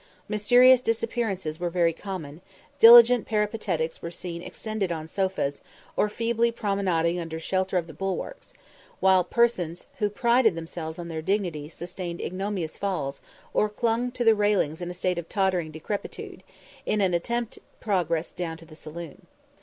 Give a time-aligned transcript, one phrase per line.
[0.27, 2.41] Mysterious disappearances were very common;
[2.79, 5.61] diligent peripatetics were seen extended on sofas,
[5.95, 8.51] or feebly promenading under shelter of the bulwarks;
[8.99, 13.21] while persons who prided themselves on their dignity sustained ignominious falls,
[13.53, 16.41] or clung to railings in a state of tottering decrepitude,
[16.83, 19.27] in an attempted progress down the saloon.